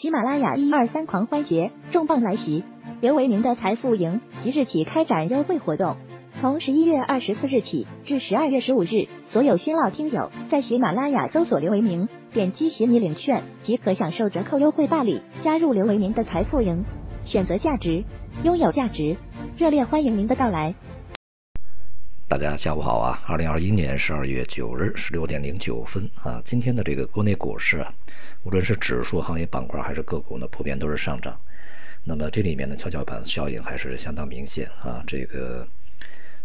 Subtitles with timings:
[0.00, 2.64] 喜马拉雅一二三狂欢节重磅来袭，
[3.02, 5.98] 刘维明的财富营即日起开展优惠活动，
[6.40, 16.82] 从十一月二十四日起至十二月十五日，所有新老听友在喜马拉雅搜索刘维明，点击喜你领券即可享受折扣优惠办理，加入刘维明的财富营，
[17.26, 18.02] 选择价值，
[18.42, 19.18] 拥有价值，
[19.58, 20.74] 热烈欢迎您的到来。
[22.30, 23.20] 大家下午好啊！
[23.26, 27.92] 二零二一年十二月九日十六点零九分啊，今天的这个国内股市啊，
[28.44, 31.36] 无论是指数、行业板块还是个股呢，普遍都是上涨。
[32.04, 35.02] 那么这里面的跷跷板效应还是相当明显啊。
[35.08, 35.66] 这个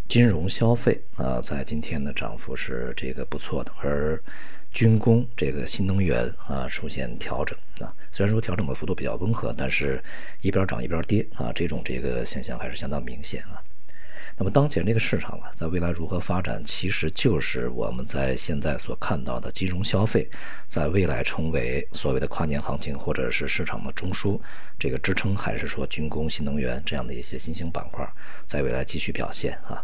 [0.08, 4.20] 金融消费啊，在今天的涨幅是这个不错的，而
[4.72, 7.94] 军工、这个新能源啊出现调整啊。
[8.10, 10.02] 虽然说调整的幅度比较温和，但是
[10.40, 13.62] 一边涨一边跌啊，这种这个现象还是相当明显啊。
[14.38, 20.28] 那么当前这个市场啊，在未来如何发展，其实就是我们在现在所看到的金融消费，
[20.68, 24.38] 在未来成为所谓的跨年行情，或者是市场的中枢
[24.78, 28.06] 这个支撑，还是说军工、新能源这样的一些新兴板块，
[28.46, 29.82] 在未来继续表现啊？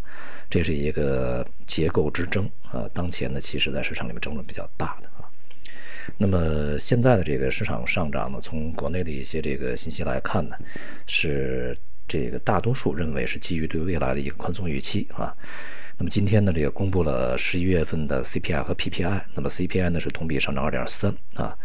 [0.50, 2.86] 这是一个结构之争啊。
[2.92, 5.24] 当前呢，其实在市场里面争论比较大的啊。
[6.18, 10.54] 那么现在的这个市场上涨呢，从国内的一些这个信息来看呢，
[11.06, 11.74] 是。
[12.08, 15.34] 这个大多数认为是基于对未来的一个宽松预期啊。
[15.98, 19.22] 那么今天呢，这个公布了十一月份的 CPI 和 PPI。
[19.34, 21.56] 那么 CPI 呢是同比上涨二点三啊。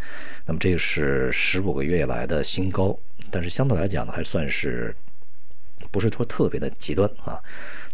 [0.46, 2.96] 那么这个是十五个月以来的新高，
[3.30, 4.94] 但是相对来讲呢，还算是
[5.90, 7.40] 不是说特别的极端啊。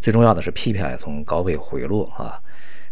[0.01, 2.39] 最重要的是 PPI 从高位回落啊。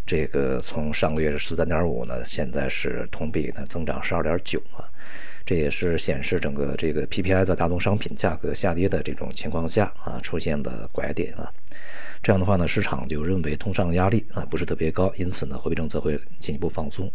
[0.05, 4.83] 这个从上个月是十三点五呢，现在是同比呢增长十二点九啊。
[5.45, 11.51] 这也是显示整个这个 PPI 在大宗商品价格下跌的这种情况下啊出现的拐点啊，
[12.21, 17.11] 这样的话呢，市场就认为通胀压力啊不是特别高，因此呢，货币政策会进一步放松。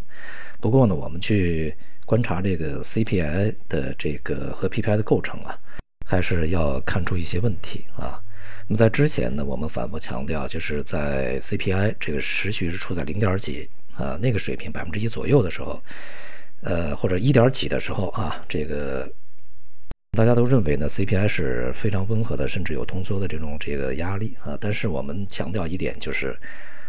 [0.61, 5.58] 不过呢，我们去观察这个 CPI 的这个和 PPI 的构成啊，
[6.06, 8.20] 还是要看出一些问题啊。
[8.67, 15.83] 那么在之前呢，我们反复强调，就是在 CPI 这个持续是处在零点几啊那个水平百分之一左右的时候。
[16.61, 19.08] 呃，或者一点几的时候啊，这个
[20.11, 24.58] 大家都认为呢，CPI 是非常温和的，甚至有通缩的这种这个压力啊。
[24.61, 26.37] 但是我们强调一点，就是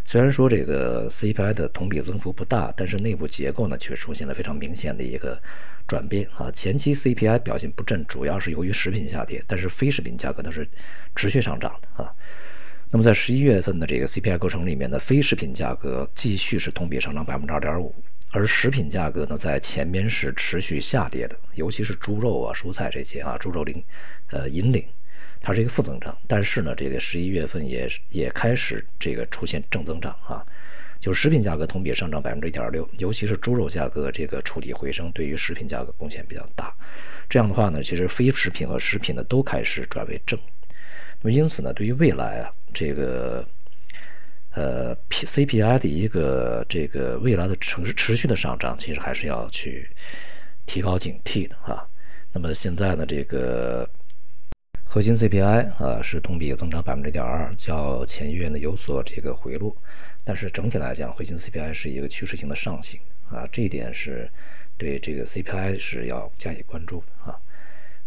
[0.06, 5.40] 虽然说这个 CPI 的同比增幅不大，但是内部结构呢却出现了非常明显的一个
[5.90, 6.50] 转变啊。
[6.52, 10.66] 前期 CPI 表现不振，主要是由于食品下跌，但是非食品价格它是
[11.16, 12.10] 持续上涨的啊。
[12.92, 17.94] 那么在十一月份的这个 CPI 构成里面的非食品价格继续是同比上涨百分之二点五。
[18.32, 23.84] 而食品价格呢，在前面是持续下跌的，尤其是猪肉啊、蔬菜这些啊，猪肉领，
[24.30, 24.86] 呃，引领，
[25.42, 26.16] 它是一个负增长。
[26.28, 30.46] 但是呢，这个十一月份也也开始这个出现正增长啊，
[31.00, 36.74] 就是食品价格同比上涨百分之一点六，尤其是猪肉价格这个触底回升，对于食品价格贡献比较大。
[37.30, 40.40] 这样的话呢，其实非食品和食品呢都开始转为正。
[41.22, 43.48] 那么因此呢，对于未来啊，这个。
[44.56, 49.88] 呃，P CPI 的一个这个未来的持持续的上涨，其实还是要去
[50.66, 51.86] 提高警惕的啊。
[52.34, 53.88] 那么现在呢，这个
[54.92, 59.78] 核心 CPI 啊是同比增长百分之点二，较前月呢有所这个回落，
[60.24, 64.28] 但是整体来讲，核心 CPI 是一个趋势性的上行啊，这一点是
[64.80, 67.40] 对这个 CPI 是要加以关注的啊。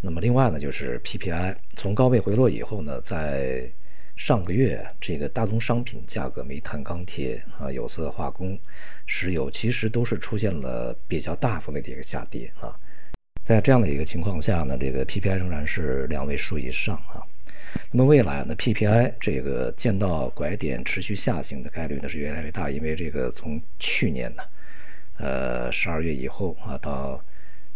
[0.01, 3.71] 那么另外呢，就是 PPI 从高位回落以后呢，在
[4.17, 8.59] 上个月，这个大宗商品价格，煤炭、钢铁啊、有色化工、
[9.05, 12.77] 石油，其实都是出现了比较大幅度的一个下跌啊。
[13.43, 17.21] 在这样的一个情况下呢，这个 PPI 仍然是两位数以上啊。
[17.91, 24.43] 那么未来呢，PPI 这个见到拐点持续下行的概率呢是越来越大，因为这个从去年呢，
[25.17, 27.23] 呃十二月以后啊，到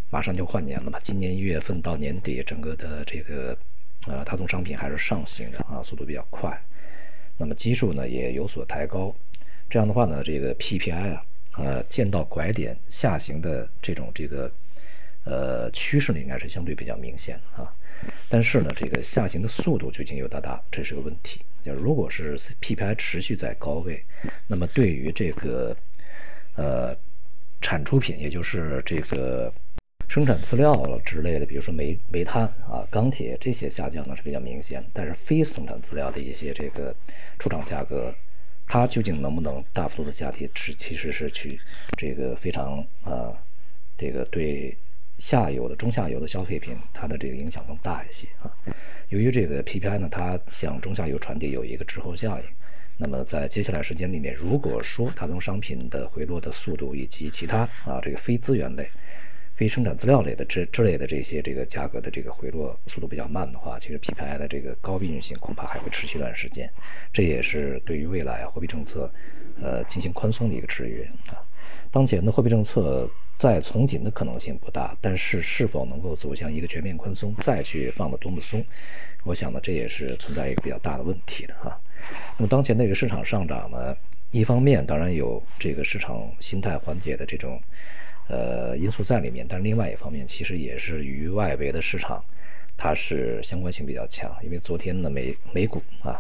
[0.10, 3.58] 马上就换年了嘛，今年一月份到年底，整个的这个。
[4.06, 6.58] 呃，大宗商品还是上行的啊，速度比较快。
[7.36, 9.14] 那么基数呢也有所抬高，
[9.70, 11.22] 这样的话呢，这个 PPI 啊，
[11.58, 14.50] 呃，见到拐点下行的这种这个
[15.28, 17.74] 呃趋势呢，应该是相对比较明显的啊。
[18.30, 21.42] 但是呢，这个下行的速度究竟有多大，这是个问题。
[21.66, 24.04] 就如果是 PPI 持续在高位，
[24.48, 25.76] 那么对于这个
[26.56, 26.96] 呃
[27.60, 29.54] 产出品，也就是这个。
[30.10, 36.96] 生产资料之类的，比如说煤、煤炭啊、钢铁这些下降呢是比较明显，但是非生产资料的一些这个
[37.38, 38.16] 出厂价格，
[38.66, 41.60] 它究竟能不能大幅度的下跌，是其实是去
[41.98, 43.36] 这个非常啊，
[43.98, 44.78] 这个对
[45.18, 48.52] 下游的中下游的消费品它的这个影响更大一些啊。
[49.10, 52.46] 由于这个 PPI 呢，它向中下游传递有一个滞后效应，
[52.98, 58.88] 那么在接下来时间里面，如果说大宗商品的回落的速度以及其他啊这个非资源类。
[59.56, 66.72] 非生产资料类的这之类的这些这个价格的这个回落速度比较慢的话，其实 PPI 的这个高避孕性恐怕还会持续一段时间。
[67.12, 69.12] 这也是对于未来货币政策，
[69.60, 71.42] 呃进行宽松的一个制约啊。
[71.90, 78.66] 当前的货币政策再从紧的可能性不大，但是是否能够走向一个全面宽松，再去放的多么松，
[79.24, 81.80] 我想呢这也是存在一个比较大的问题的哈。
[82.38, 83.96] 那么当前这个市场上涨呢，
[84.32, 87.62] 一方面当然有这个市场心态缓解的这种。
[88.30, 92.22] 呃，因素在里面，但是另外一方面，其实也是与外围的市场，
[92.76, 94.30] 它是相关性比较强。
[94.44, 96.20] 因为昨天呢，美美股啊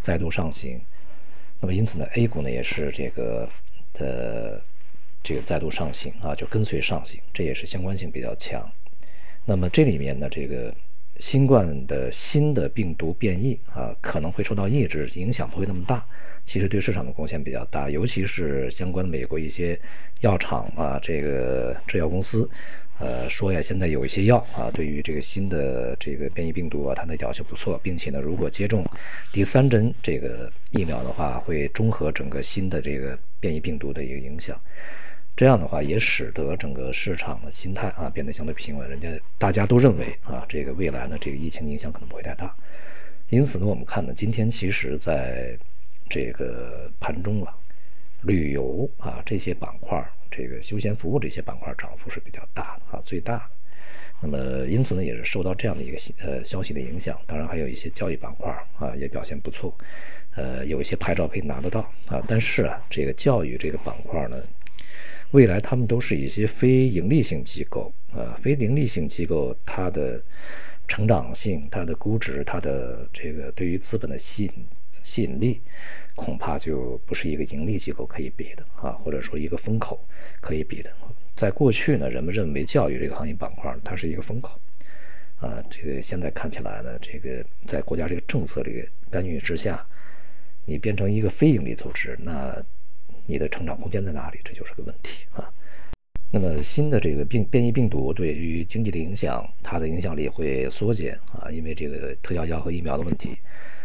[0.00, 0.80] 再度上行，
[1.60, 3.48] 那么因此呢，A 股呢也是这个
[3.92, 4.60] 的
[5.24, 8.70] 这个再度上行啊，就跟随上行，这也是相关性比较强。
[9.46, 10.72] 那么这里面呢，这个
[11.18, 16.04] 新冠的新的病毒变异啊，可能会受到抑制，影响不会那么大。
[16.44, 19.80] 其实对市场的贡献比较大，尤其是相关的美国一些
[20.20, 22.46] 药厂啊，这个制药公司，
[22.98, 28.84] 呃，说呀，现在有一些药啊，对于这个新的这个变异病毒啊，它的疗效不错，并且呢，如果接种
[29.32, 34.60] 第三针这个疫苗的话，会中和整个新的这个变异病毒的一个影响。
[35.36, 38.88] 这样的话，也使得整个市场的心态啊变得相对平稳。
[38.88, 42.54] 人家大家都认为啊，这个未来呢，这个疫情影响可能不会太大。
[43.30, 45.58] 因此呢，我们看呢，今天其实在
[46.08, 47.52] 这个盘中啊，
[48.22, 50.00] 旅游啊这些板块，
[50.30, 53.44] 这个休闲服务这些板块涨幅是比较大的啊，最大的。
[54.20, 57.18] 那么因此呢，也是受到这样的一个呃消息的影响。
[57.26, 59.76] 当然还有一些教育板块啊也表现不错，
[60.36, 62.22] 呃有一些牌照可以拿得到啊。
[62.28, 64.36] 但是啊，这个教育这个板块呢，
[65.34, 70.22] 未来他们都是一些非盈利性机构啊，非盈利性机构它的
[70.86, 74.52] 成长性、它的估值、它的这个对于资本的吸引。
[75.02, 75.60] 吸引力
[76.14, 80.02] 恐怕就不是一个盈利机构可以比的啊，或者说一个风口
[80.40, 80.90] 可以比的。
[81.34, 84.58] 在过去呢，人们认为教育这个行业板块它是一个风口
[85.40, 89.84] 啊，这个现在看起来呢，这个在国家这个政策这个干预之下，
[90.64, 92.64] 你变成一个非盈利组织，那
[93.26, 94.38] 你的成长空间在哪里？
[94.44, 95.48] 这就是个问题啊。
[96.30, 103.38] 那么新的这个病变异病毒对于经济的影响，它的影响力会缩减啊，因为这个特效药和疫苗的问题。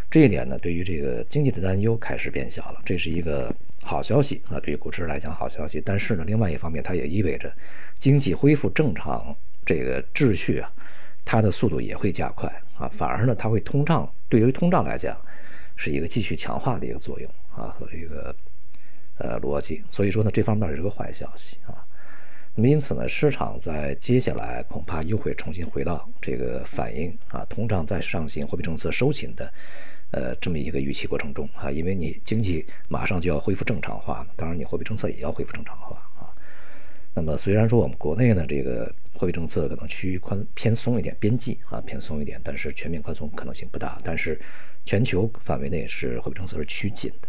[0.09, 3.53] 这一点呢，对于这个经济的担忧开始变小了，这是一个
[3.83, 5.79] 好消息啊，对于股市来讲好消息。
[5.85, 7.53] 但是呢，另外一方面，它也意味着
[7.99, 10.73] 经济恢复正常这个秩序啊，
[11.23, 15.15] 它的速度也会加快啊，反而呢，它会通胀，对于通胀来讲，
[15.75, 18.35] 是一个继续强化的一个作用啊和这个
[19.19, 19.83] 呃逻辑。
[19.89, 21.85] 所以说呢，这方面是个坏消息啊。
[22.55, 29.53] 那么因此呢，市场在接下来恐怕又会重新回到这个反映啊通胀在上行、货币政策收紧的。
[30.11, 36.33] 呃，这么一个预期过程中啊，因为你经济马上就要恢复正常化，当然你货币政策也要恢复正常化啊。
[37.13, 43.99] 那么虽然说我们国内呢，这个货币政策可能趋于宽偏松一点，边际啊偏松一点，但是全面宽松可能性不大。
[44.03, 44.41] 但是
[44.83, 47.27] 全球范围内是货币政策是趋紧的，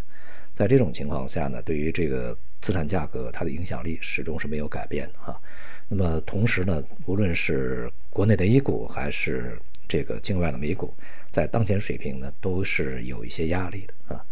[0.53, 5.39] 在这种情况下呢，对于这个资产价格它的影响力始终是没有改变的啊。
[5.87, 10.93] 那么同时呢，无论是国内的 A 股还是这个境外的美股。
[11.31, 14.25] 在当前水平呢，都是有一些压力的啊。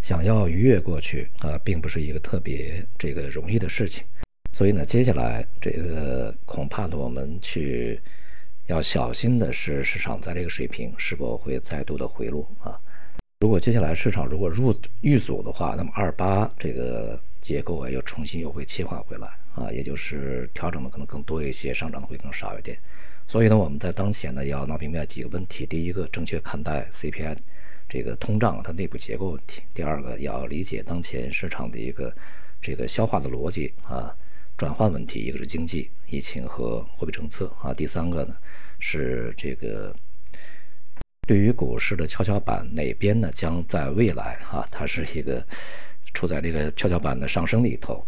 [0.00, 4.04] 想要逾越过去啊，并不是一个特别这个容易的事情。
[4.52, 8.00] 所以呢，接下来这个恐怕呢，我们去
[8.66, 12.78] 要小心的是，市场在这个水平是否会再度的回落啊？
[13.40, 22.76] 如果接下来市场如果入遇阻的话，那么二八这个结构啊，又重新又会切换回来啊，也就是调整的可能更多一些，上涨的会更少一点。
[23.26, 27.34] 所以呢，我们在当前呢要闹明白几个问题：第一个，正确看待 CPI
[27.88, 32.14] 这个通胀它内部结构问题；第二个，要理解当前市场的一个
[32.60, 34.14] 这个消化的逻辑啊，
[34.58, 37.46] 转换问题；一个是经济、疫情和货币政策。
[37.62, 38.36] 啊；第三个呢
[38.78, 39.96] 是这个
[41.30, 45.40] 对于股市的跷跷板哪边呢将在未来哈，它是一个
[46.12, 48.04] 处在这个跷跷板的上升里头，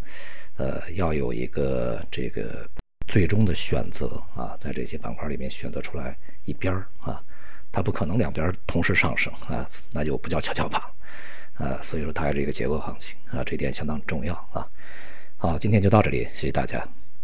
[0.57, 2.69] 呃，要有一个这个。
[3.07, 7.23] 最终的选择啊，在这些板块里面选择出来一边啊，
[7.71, 10.83] 它不可能两边同时上升啊，那就不叫跷跷板
[11.55, 11.79] 啊。
[11.81, 14.67] 所以说它是一个结构行情啊，这点相当重要啊。
[15.37, 16.83] 好，今天就到这里，谢谢大家。